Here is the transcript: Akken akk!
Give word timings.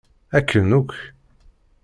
Akken 0.37 0.69
akk! 0.79 0.91